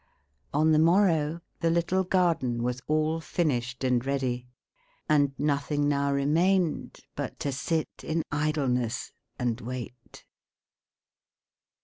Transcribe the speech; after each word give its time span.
On 0.51 0.71
the 0.71 0.79
morrow 0.79 1.41
the 1.59 1.69
little 1.69 2.03
garden 2.03 2.63
was 2.63 2.81
all 2.87 3.21
finished 3.21 3.83
and 3.83 4.03
ready, 4.03 4.47
and 5.07 5.33
nothing 5.37 5.87
now 5.87 6.11
remained 6.11 7.01
but 7.15 7.39
to 7.41 7.51
sit 7.51 7.87
in 8.03 8.23
idleness 8.31 9.11
and 9.37 9.61
wait. 9.61 10.25